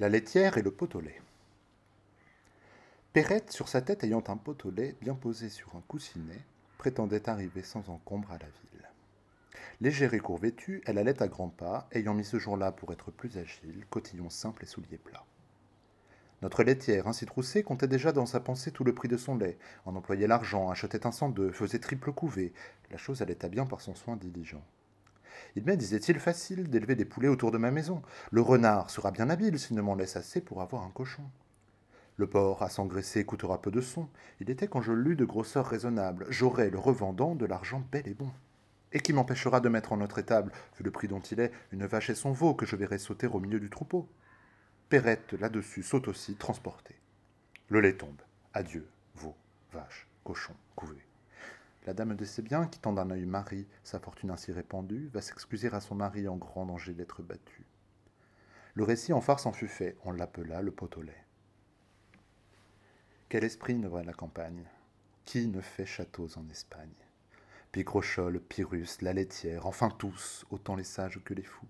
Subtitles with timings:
[0.00, 1.20] La laitière et le pot au lait.
[3.12, 6.40] Perrette, sur sa tête ayant un pot au lait bien posé sur un coussinet,
[6.78, 8.88] prétendait arriver sans encombre à la ville.
[9.80, 13.10] Légère et court vêtue, elle allait à grands pas, ayant mis ce jour-là pour être
[13.10, 15.26] plus agile, cotillon simple et souliers plats.
[16.42, 19.58] Notre laitière, ainsi troussée, comptait déjà dans sa pensée tout le prix de son lait,
[19.84, 22.52] en employait l'argent, achetait un cent d'œufs, faisait triple couvée.
[22.92, 24.62] La chose allait à bien par son soin diligent.
[25.56, 28.02] Il m'est, disait-il, facile d'élever des poulets autour de ma maison.
[28.30, 31.22] Le renard sera bien habile s'il ne m'en laisse assez pour avoir un cochon.
[32.16, 34.08] Le porc à s'engraisser coûtera peu de son.
[34.40, 36.26] Il était quand je lus de grosseur raisonnable.
[36.28, 38.30] J'aurai, le revendant, de l'argent bel et bon.
[38.92, 41.86] Et qui m'empêchera de mettre en notre étable, vu le prix dont il est, une
[41.86, 44.08] vache et son veau que je verrai sauter au milieu du troupeau
[44.88, 46.96] Perrette, là-dessus, saute aussi, transportée.
[47.68, 48.22] Le lait tombe.
[48.54, 49.36] Adieu, veau,
[49.72, 51.07] vache, cochon, couvé.
[51.86, 55.72] La dame de ses biens, quittant d'un œil Marie, sa fortune ainsi répandue, va s'excuser
[55.72, 57.64] à son mari en grand danger d'être battu.
[58.74, 61.24] Le récit en farce en fut fait, on l'appela le pot au lait.
[63.28, 64.64] Quel esprit ne voit la campagne?
[65.24, 66.88] Qui ne fait châteaux en Espagne?
[67.72, 71.68] Picrochole, Pyrrhus, la laitière, enfin tous, autant les sages que les fous.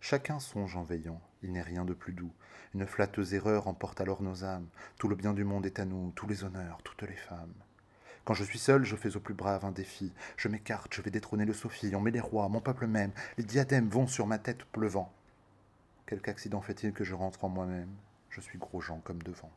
[0.00, 2.32] Chacun songe en veillant, il n'est rien de plus doux.
[2.74, 4.68] Une flatteuse erreur emporte alors nos âmes.
[4.98, 7.54] Tout le bien du monde est à nous, tous les honneurs, toutes les femmes.
[8.28, 10.12] Quand je suis seul, je fais au plus brave un défi.
[10.36, 13.10] Je m'écarte, je vais détrôner le Sophie, on met les rois, mon peuple même.
[13.38, 15.10] Les diadèmes vont sur ma tête pleuvant.
[16.04, 17.88] Quelque accident fait-il que je rentre en moi-même?
[18.28, 19.50] Je suis gros Jean comme devant.